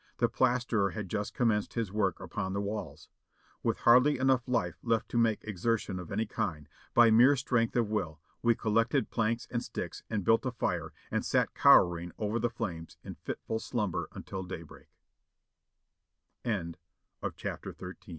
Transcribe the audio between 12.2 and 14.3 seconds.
the flames in fitful slumbe